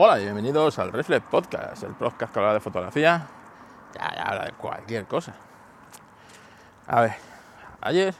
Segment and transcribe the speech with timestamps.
[0.00, 3.26] Hola y bienvenidos al Reflex Podcast, el podcast que habla de fotografía,
[3.92, 5.34] ya habla de cualquier cosa.
[6.86, 7.16] A ver,
[7.80, 8.14] ayer,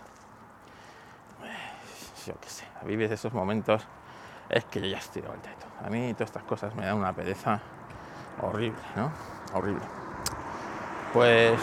[2.27, 3.87] yo qué sé, vives esos momentos,
[4.49, 5.87] es que yo ya estoy de vuelta y todo.
[5.87, 7.61] A mí todas estas cosas me dan una pereza
[8.43, 9.13] horrible, ¿no?
[9.55, 9.85] Horrible.
[11.13, 11.61] Pues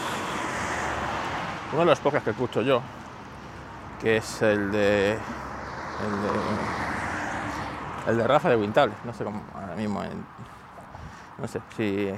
[1.72, 2.80] uno de los podcasts que escucho yo,
[4.00, 6.30] que es el de el de
[8.06, 9.42] el de Rafa de Wintable, no sé cómo
[9.76, 10.24] mismo, en,
[11.38, 12.10] no sé si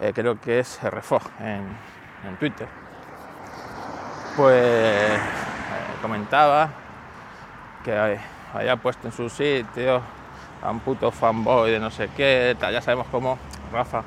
[0.00, 2.66] eh, creo que es RFO en, Twitter.
[4.36, 5.18] Pues eh,
[6.00, 6.70] comentaba
[7.84, 8.18] que
[8.52, 10.00] había puesto en su sitio
[10.62, 13.38] a un puto fanboy de no sé qué, tal, ya sabemos cómo
[13.70, 14.02] Rafa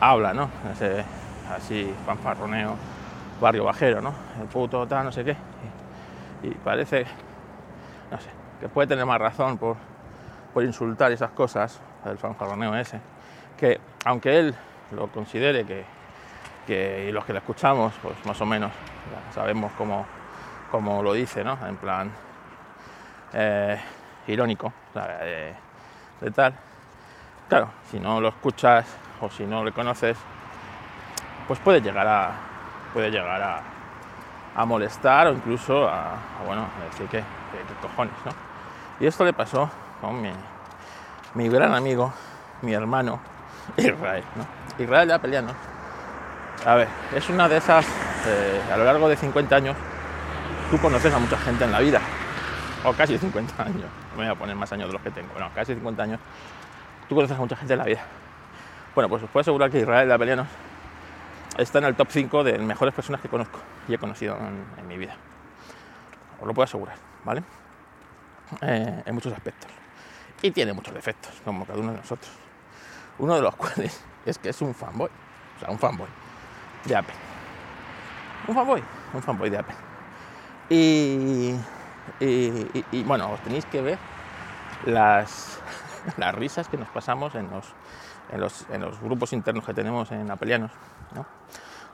[0.00, 0.48] habla, ¿no?
[0.72, 1.04] Ese,
[1.54, 2.76] así fanfarroneo,
[3.40, 4.14] barrio bajero, ¿no?
[4.40, 5.36] El puto tal, no sé qué.
[6.42, 7.04] Y parece,
[8.10, 8.30] no sé,
[8.60, 9.76] que puede tener más razón por,
[10.54, 13.00] por insultar esas cosas, el fanfarroneo ese,
[13.58, 14.54] que aunque él
[14.92, 15.66] lo considere
[16.66, 18.70] que, y los que le escuchamos, pues más o menos
[19.34, 20.06] sabemos cómo,
[20.70, 21.58] cómo lo dice, ¿no?
[21.66, 22.10] En plan
[23.32, 23.78] eh,
[24.28, 25.54] irónico, de,
[26.20, 26.54] de tal.
[27.48, 28.86] Claro, si no lo escuchas
[29.20, 30.16] o si no le conoces,
[31.48, 32.30] pues puede llegar a
[32.94, 36.14] puede llegar a, molestar o incluso a,
[36.46, 38.30] bueno decir que, que cojones, ¿no?
[39.00, 39.68] Y esto le pasó
[40.12, 42.12] mi, gran amigo,
[42.62, 43.20] mi hermano,
[43.76, 44.24] Israel.
[44.36, 44.82] ¿no?
[44.82, 45.52] Israel de Apeliano.
[46.64, 47.86] A ver, es una de esas,
[48.26, 49.76] eh, a lo largo de 50 años,
[50.70, 52.00] tú conoces a mucha gente en la vida,
[52.84, 55.32] o casi 50 años, no me voy a poner más años de los que tengo,
[55.32, 56.20] bueno, casi 50 años,
[57.08, 58.02] tú conoces a mucha gente en la vida.
[58.94, 60.46] Bueno, pues os puedo asegurar que Israel de Apeliano
[61.58, 64.86] está en el top 5 de mejores personas que conozco y he conocido en, en
[64.86, 65.16] mi vida.
[66.40, 67.42] Os lo puedo asegurar, ¿vale?
[68.62, 69.70] Eh, en muchos aspectos.
[70.42, 72.30] Y tiene muchos defectos, como cada uno de nosotros.
[73.18, 75.10] Uno de los cuales es que es un fanboy.
[75.56, 76.08] O sea, un fanboy
[76.84, 77.14] de Apple.
[78.48, 78.82] Un fanboy,
[79.12, 79.74] un fanboy de Apple.
[80.68, 81.54] Y,
[82.20, 83.98] y, bueno, os tenéis que ver
[84.86, 85.60] las,
[86.16, 87.66] las risas que nos pasamos en los,
[88.30, 90.70] en los, en los grupos internos que tenemos en apelianos,
[91.14, 91.26] ¿no?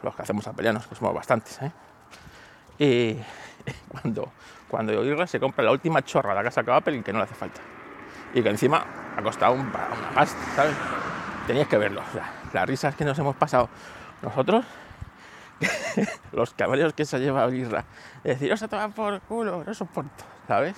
[0.02, 1.60] los que hacemos apelianos, que somos bastantes.
[1.62, 1.72] ¿eh?
[2.78, 3.16] Y
[3.88, 4.32] cuando,
[4.68, 7.24] cuando Irra se compra la última chorra la casa de Apple y que no le
[7.24, 7.60] hace falta.
[8.34, 8.84] Y que encima
[9.16, 10.74] ha costado un, una pasta, ¿sabes?
[11.46, 12.02] Teníais que verlo.
[12.52, 13.68] Las risas que nos hemos pasado
[14.22, 14.64] nosotros,
[16.32, 17.84] los caballos que se ha llevado Irra,
[18.22, 20.76] de decir, os a tomar por culo, no soporto, ¿sabes?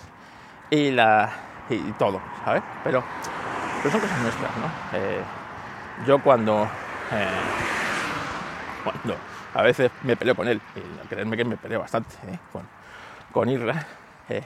[0.71, 1.31] Y, la,
[1.69, 2.63] y todo, ¿sabes?
[2.85, 3.03] Pero,
[3.83, 4.67] pero son cosas nuestras, ¿no?
[4.95, 5.23] Eh,
[6.07, 6.69] yo cuando,
[7.13, 7.27] eh,
[9.55, 12.39] a veces me peleo con él, y creedme que me peleo bastante ¿eh?
[12.53, 12.67] con,
[13.33, 13.87] con Irra,
[14.29, 14.43] eh,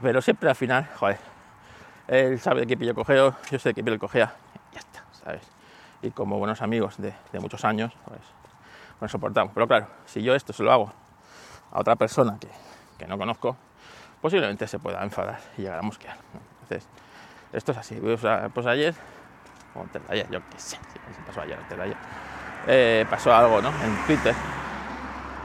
[0.00, 1.18] pero siempre al final, joder,
[2.08, 4.34] él sabe de qué pillo cogeo, yo sé qué pillo cogea,
[4.72, 5.42] ya está, ¿sabes?
[6.02, 8.20] Y como buenos amigos de, muchos años, pues
[9.00, 9.52] nos soportamos.
[9.54, 10.92] Pero claro, si yo esto se lo hago
[11.70, 12.48] a otra persona que,
[12.98, 13.56] que no conozco,
[14.20, 16.16] posiblemente se pueda enfadar y llegar a mosquear.
[16.62, 16.88] Entonces,
[17.52, 17.98] esto es así.
[18.00, 18.94] O sea, pues ayer,
[19.74, 21.96] o antes de ayer, yo qué sé, si pasó ayer, antes de ayer,
[22.66, 23.68] eh, pasó algo, ¿no?
[23.68, 24.34] En Twitter,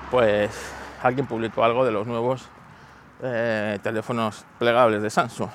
[0.10, 2.50] pues alguien publicó algo de los nuevos
[3.22, 5.50] eh, teléfonos plegables de Samsung.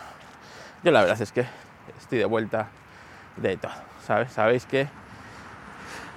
[0.84, 1.46] Yo la verdad es que
[1.96, 2.66] estoy de vuelta
[3.36, 3.70] de todo,
[4.04, 4.32] ¿sabes?
[4.32, 4.88] Sabéis que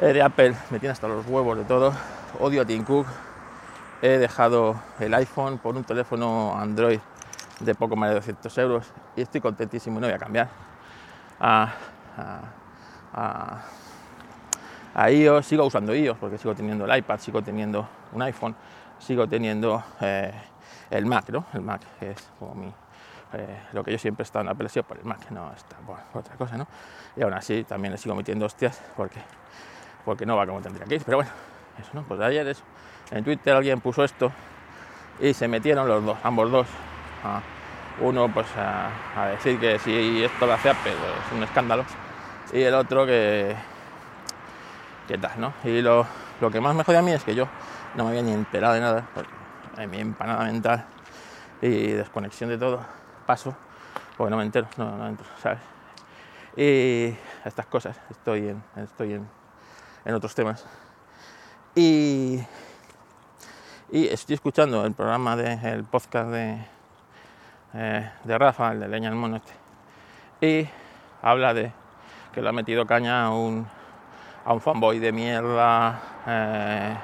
[0.02, 1.94] de Apple me tiene hasta los huevos de todo.
[2.40, 3.06] Odio a Tim Cook.
[4.02, 7.00] He dejado el iPhone por un teléfono Android
[7.60, 10.50] de poco más de 200 euros y estoy contentísimo y no voy a cambiar
[11.40, 11.72] a,
[12.18, 12.42] a,
[13.14, 13.62] a,
[14.96, 15.46] a iOS.
[15.46, 18.56] Sigo usando iOS porque sigo teniendo el iPad, sigo teniendo un iPhone,
[18.98, 20.34] sigo teniendo eh,
[20.90, 21.46] el Mac, ¿no?
[21.54, 22.74] El Mac es como mi,
[23.34, 25.78] eh, lo que yo siempre he estado en Apple ha por el Mac, no está
[25.78, 26.68] por, otra cosa, ¿no?
[27.16, 29.20] Y aún así también le sigo metiendo hostias porque,
[30.04, 31.04] porque no va como tendría que ir.
[31.04, 31.32] Pero bueno,
[31.80, 32.04] eso, ¿no?
[32.04, 32.64] Pues ayer eso.
[33.12, 34.32] En Twitter alguien puso esto
[35.20, 36.68] y se metieron los dos, ambos dos.
[38.02, 41.86] Uno pues a, decir que si esto lo hace Apple pues, es un escándalo
[42.52, 43.56] y el otro que
[45.08, 45.54] qué tal, ¿no?
[45.64, 46.06] Y lo,
[46.42, 47.48] lo, que más me jode a mí es que yo
[47.96, 49.30] no me había ni enterado de nada, porque
[49.78, 50.86] hay mi empanada mental
[51.62, 52.82] y desconexión de todo,
[53.26, 53.56] paso,
[54.18, 55.60] porque no me entero, no, no entro, ¿sabes?
[56.56, 59.28] Y estas cosas, estoy en, estoy en,
[60.06, 60.66] en otros temas.
[61.76, 62.40] Y,
[63.92, 66.66] y, estoy escuchando el programa del de, podcast de,
[67.74, 69.54] eh, de Rafa, el de Leña el Mono este,
[70.42, 70.70] y
[71.22, 71.72] habla de
[72.32, 73.68] que le ha metido caña a un,
[74.46, 76.96] a un fanboy de mierda, eh,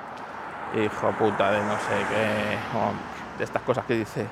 [0.85, 4.27] hijo puta de no sé qué, de estas cosas que dice,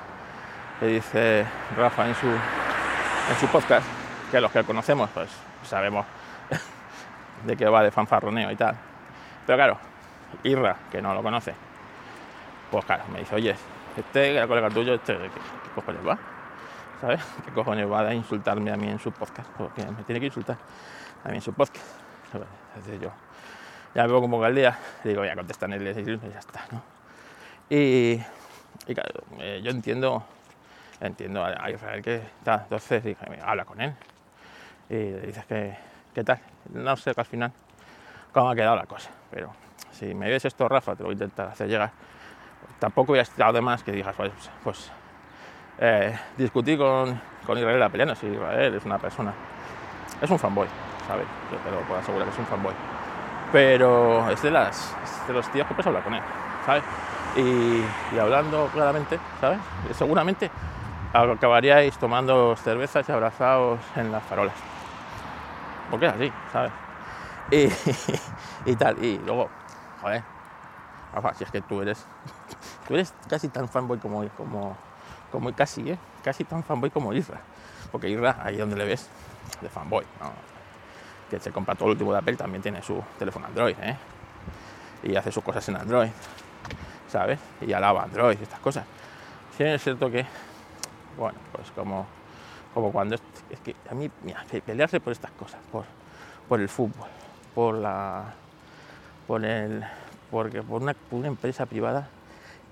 [0.80, 1.46] que dice
[1.76, 3.86] Rafa en su, en su podcast.
[4.30, 5.28] que los que conocemos, pues
[5.62, 6.06] sabemos
[7.44, 8.76] de qué va de fanfarroneo y tal.
[9.46, 9.78] Pero claro,
[10.42, 11.54] Irra, que no lo conoce,
[12.70, 13.54] pues claro, me dice, oye,
[13.96, 15.30] este, el colega tuyo, este, ¿qué,
[15.74, 16.18] cojones va?
[17.00, 17.20] ¿Sabes?
[17.44, 19.50] ¿Qué cojones va a insultarme a mí en su podcast?
[19.58, 20.56] Porque me tiene que insultar
[21.24, 21.86] a mí en su podcast.
[22.32, 23.12] Entonces yo
[23.94, 26.64] ya veo como al día, y digo, voy a contestar en el y ya está,
[26.70, 26.82] ¿no?
[27.68, 28.22] Y,
[28.86, 30.24] y claro, eh, yo entiendo,
[31.00, 33.94] entiendo a Israel que está, entonces dije, habla con él.
[34.88, 35.76] Y le dices que,
[36.14, 36.40] ¿qué tal?
[36.72, 37.52] No sé que al final
[38.32, 39.52] cómo ha quedado la cosa, pero
[39.92, 41.90] si me ves esto, Rafa, te lo voy a intentar hacer llegar.
[42.78, 44.32] Tampoco hubiera estado de más que digas, pues,
[44.62, 44.92] pues
[45.78, 49.32] eh, discutí con, con Israel Apeliano, si Israel es una persona,
[50.20, 50.68] es un fanboy,
[51.06, 51.26] ¿sabes?
[51.50, 52.74] Yo te lo puedo asegurar que es un fanboy.
[53.52, 54.94] Pero es de, las,
[55.26, 56.22] de los tíos que puedes hablar con él,
[56.64, 56.82] ¿sabes?
[57.36, 59.58] Y hablando claramente, ¿sabes?
[59.92, 60.50] Seguramente
[61.12, 64.54] acabaríais tomando cervezas y abrazados en las farolas.
[65.90, 66.72] Porque es así, ¿sabes?
[67.50, 67.68] Y,
[68.70, 69.48] y tal, y luego,
[70.00, 70.22] joder,
[71.12, 72.06] Rafa, si es que tú eres,
[72.88, 74.76] tú eres casi tan fanboy como, como,
[75.32, 75.98] como casi, ¿eh?
[76.22, 77.40] Casi tan fanboy como Isra.
[77.90, 79.08] Porque Isra, ahí donde le ves,
[79.60, 80.50] de fanboy, ¿no?
[81.30, 83.96] que se compra todo el último de Apple, también tiene su teléfono Android, ¿eh?
[85.04, 86.10] Y hace sus cosas en Android,
[87.08, 87.38] ¿sabes?
[87.60, 88.84] Y alaba Android y estas cosas.
[89.56, 90.26] Sí, es cierto que,
[91.20, 92.06] bueno, pues como,
[92.72, 95.84] como cuando es, que a mí, mira, pelearse por estas cosas, por,
[96.48, 97.08] por el fútbol,
[97.54, 98.32] por la,
[99.26, 99.84] por el,
[100.30, 100.96] porque por una,
[101.28, 102.08] empresa privada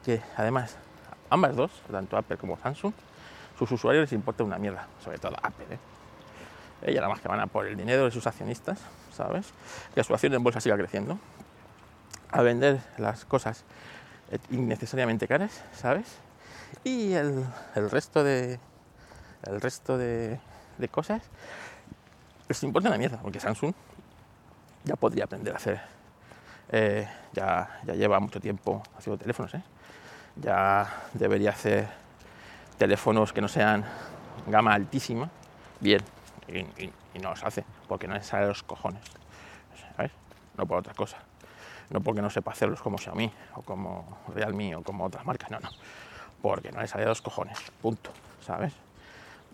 [0.03, 0.79] que además
[1.29, 2.95] ambas dos, tanto Apple como Samsung,
[3.59, 5.79] sus usuarios les importa una mierda, sobre todo Apple, ¿eh?
[6.81, 8.81] Ella nada más que van a por el dinero de sus accionistas,
[9.12, 9.53] ¿sabes?
[9.95, 11.19] Que su acción en bolsa siga creciendo,
[12.31, 13.65] a vender las cosas
[14.50, 16.21] innecesariamente caras, ¿sabes?
[16.85, 17.44] Y el,
[17.75, 18.61] el resto de
[19.44, 20.41] el resto de,
[20.79, 21.23] de, cosas
[22.49, 23.73] les importa una mierda, porque Samsung
[24.85, 25.81] ya podría aprender a hacer,
[26.70, 29.62] eh, ya, ya lleva mucho tiempo haciendo teléfonos, ¿eh?
[30.37, 31.88] ya debería hacer
[32.79, 33.85] teléfonos que no sean
[34.47, 35.31] gama altísima,
[35.81, 36.00] bien,
[36.49, 39.03] y, y, no los hace, porque no les sale los cojones.
[40.56, 41.19] No por otra cosa,
[41.91, 45.61] no porque no sepa hacerlos como Xiaomi, o como Realme, o como otras marcas, no,
[45.61, 45.69] no,
[46.43, 48.73] porque no les sale los cojones, punto, ¿sabes?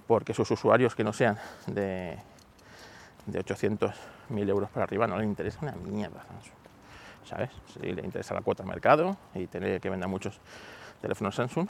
[0.06, 2.18] Porque sus usuarios que no sean de,
[3.26, 6.24] de 800.000 euros para arriba no les interesa una mierda,
[7.24, 7.50] ¿sabes?
[7.72, 10.38] Si le interesa la cuota de mercado y tener que vender muchos
[11.00, 11.68] teléfonos Samsung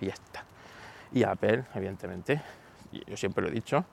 [0.00, 0.44] y ya está.
[1.12, 2.40] Y Apple, evidentemente,
[3.06, 3.84] yo siempre lo he dicho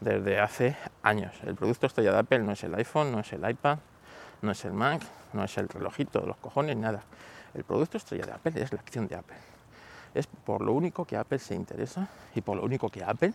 [0.00, 3.48] desde hace años, el producto estrella de Apple no es el iPhone, no es el
[3.48, 3.78] iPad,
[4.42, 5.02] no es el Mac,
[5.32, 7.02] no es el relojito de los cojones, nada.
[7.54, 9.36] El producto estrella de Apple es la acción de Apple.
[10.18, 13.32] Es por lo único que Apple se interesa y por lo único que Apple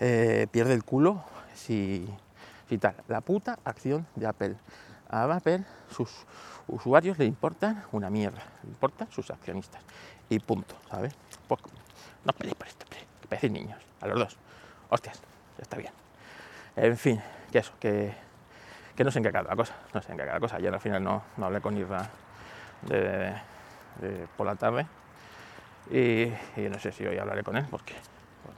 [0.00, 1.22] eh, pierde el culo
[1.54, 2.08] si,
[2.66, 2.94] si tal.
[3.08, 4.56] La puta acción de Apple.
[5.10, 6.10] A Apple sus
[6.66, 9.82] usuarios le importan una mierda, le importan sus accionistas.
[10.30, 11.14] Y punto, ¿sabes?
[11.46, 11.60] Pues,
[12.24, 12.86] no peleéis por esto,
[13.28, 14.38] parecéis niños, a los dos.
[14.88, 15.20] Hostias,
[15.58, 15.92] ya está bien.
[16.74, 17.20] En fin,
[17.52, 18.14] que eso, que,
[18.96, 20.56] que no sé en qué acaba la cosa, no sé en qué acaba la cosa.
[20.56, 22.08] Ayer al final no, no hablé con Irra
[24.38, 24.86] por la tarde
[25.90, 27.94] y, no sé si hoy hablaré con él porque,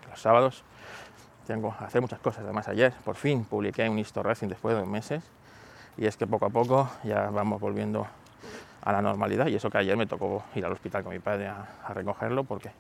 [0.09, 0.65] los sábados
[1.47, 2.43] tengo que hacer muchas cosas.
[2.43, 5.23] Además ayer por fin publiqué un Histo Racing después de dos meses.
[5.97, 8.07] Y es que poco a poco ya vamos volviendo
[8.83, 9.47] a la normalidad.
[9.47, 12.71] Y eso que ayer me tocó ir al hospital con mi padre a, recogerlo porque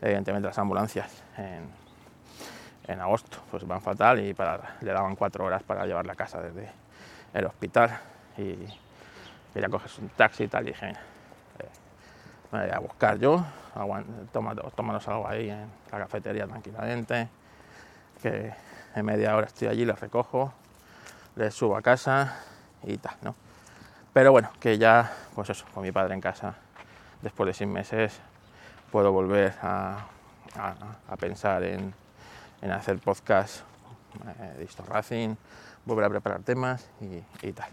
[0.00, 4.34] evidentemente las ambulancias en, agosto pues van fatal y
[4.80, 6.70] le daban cuatro horas para llevarla a casa desde
[7.32, 8.00] el hospital.
[8.38, 8.56] Y
[9.52, 10.92] quería coger un taxi y tal y dije
[12.62, 13.44] voy a buscar yo
[14.74, 17.28] tómanos algo ahí en la cafetería tranquilamente
[18.22, 18.52] que
[18.94, 20.52] en media hora estoy allí, les recojo
[21.36, 22.34] les subo a casa
[22.82, 23.34] y tal, ¿no?
[24.12, 26.54] Pero bueno, que ya, pues eso, con mi padre en casa,
[27.20, 28.18] después de seis meses,
[28.90, 30.06] puedo volver a,
[30.56, 31.92] a, pensar en,
[32.62, 33.60] en, hacer podcast
[34.40, 35.36] eh, de Histo Racing,
[35.84, 37.68] volver a preparar temas y, y, tal.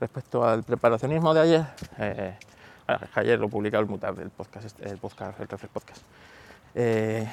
[0.00, 1.66] Respecto al preparacionismo de ayer,
[1.98, 2.36] eh,
[3.14, 6.02] ayer lo publicaba el Mutar del podcast, el podcast, el tercer podcast.
[6.74, 7.26] Eh,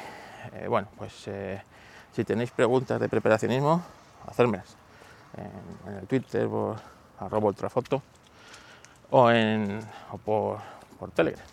[0.53, 1.61] eh bueno, pues eh,
[2.13, 3.83] si tenéis preguntas de preparacionismo,
[4.27, 4.75] hacérmelas
[5.87, 6.77] en, el Twitter por
[7.19, 8.01] arroba ultrafoto
[9.11, 9.79] o, en,
[10.11, 10.59] o por,
[10.99, 11.45] por Telegram.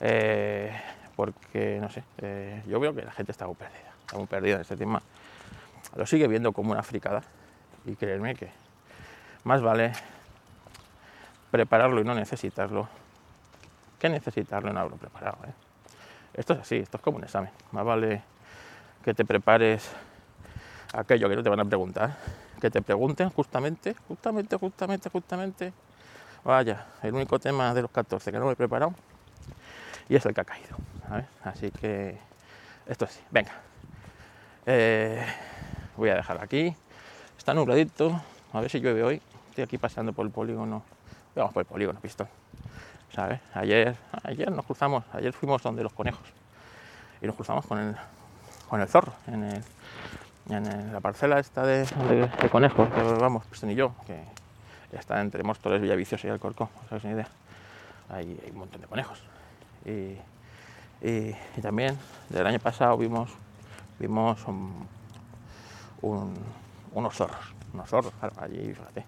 [0.00, 0.72] Eh,
[1.16, 4.56] porque, no sé, eh, yo veo que la gente está muy perdida, está muy perdida
[4.56, 5.02] en este tema.
[5.96, 7.22] Lo sigue viendo como una fricada
[7.86, 8.50] y creerme que
[9.44, 9.92] más vale
[11.50, 12.88] prepararlo y no necesitarlo
[14.04, 15.38] que necesitarlo haberlo preparado.
[15.46, 15.52] ¿eh?
[16.34, 17.50] Esto es así, esto es como un examen.
[17.72, 18.22] Más vale
[19.02, 19.90] que te prepares
[20.92, 22.14] aquello que no te van a preguntar,
[22.60, 25.72] que te pregunten justamente, justamente, justamente, justamente,
[26.44, 28.92] vaya, el único tema de los 14 que no me he preparado
[30.10, 30.76] y es el que ha caído.
[31.42, 32.18] Así que
[32.84, 33.52] esto sí, venga.
[34.66, 35.24] Eh,
[35.96, 36.76] voy a dejar aquí,
[37.38, 38.20] está nubladito,
[38.52, 40.82] a ver si llueve hoy, estoy aquí paseando por el polígono,
[41.34, 42.28] vamos por el polígono, pistón,
[43.54, 46.26] Ayer, ayer nos cruzamos, ayer fuimos donde los conejos
[47.22, 47.96] y nos cruzamos con el,
[48.68, 49.62] con el zorro en el
[50.50, 54.20] en la parcela esta de, de, conejos, que vamos, pues y yo, que
[54.92, 57.28] está entre Móstoles, Villaviciosa y Alcorcón, no ni idea.
[58.10, 59.22] Hay, un montón de conejos.
[59.84, 60.18] Y,
[61.06, 63.30] y, también del año pasado vimos,
[63.98, 64.86] vimos un,
[66.02, 66.34] un,
[66.92, 69.06] unos zorros, unos zorros, claro, allí, fíjate,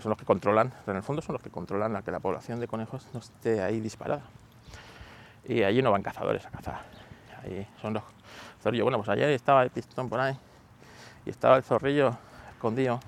[0.00, 2.60] son los que controlan, en el fondo son los que controlan la que la población
[2.60, 4.22] de conejos no esté ahí disparada.
[5.44, 6.80] Y allí no van cazadores a cazar,
[7.42, 8.02] ahí son los
[8.62, 8.84] zorrillos.
[8.84, 10.36] Bueno, pues ayer estaba el pistón por ahí
[11.26, 12.16] y estaba el zorrillo
[12.50, 13.00] escondido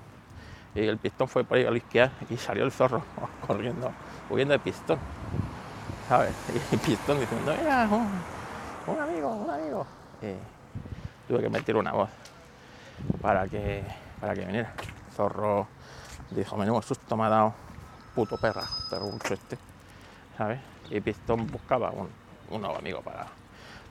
[0.75, 3.03] y el pistón fue por ahí a lisquear y salió el zorro
[3.47, 3.91] corriendo,
[4.29, 4.99] huyendo del pistón,
[6.07, 6.33] ¿sabes?
[6.71, 7.89] Y pistón diciendo, mira,
[8.87, 9.85] un, amigo, un amigo.
[10.21, 12.09] Y tuve que meter una voz
[13.21, 13.83] para que,
[14.21, 14.73] para que viniera.
[15.15, 15.67] Zorro
[16.31, 17.53] dijo, menudo susto me ha dado,
[18.15, 19.57] puto perra, perro este,
[20.37, 20.59] ¿sabes?
[20.89, 22.09] Y pistón buscaba un,
[22.61, 23.27] nuevo amigo para,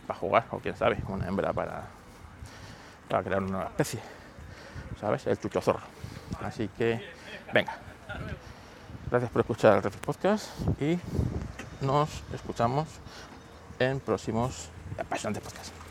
[0.07, 1.85] para jugar, o quién sabe, una hembra para,
[3.09, 4.01] para crear una nueva especie.
[5.01, 5.27] ¿sabes?
[5.27, 5.81] El chucho zorro.
[6.43, 7.01] Así que,
[7.53, 7.77] venga.
[9.11, 10.47] Gracias por escuchar el Reflex Podcast
[10.81, 10.99] y
[11.81, 12.89] nos escuchamos
[13.79, 15.86] en próximos apasionantes podcasts.